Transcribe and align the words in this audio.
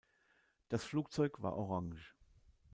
Das 0.69 0.83
Flugzeug 0.83 1.43
war 1.43 1.55
orange. 1.57 2.15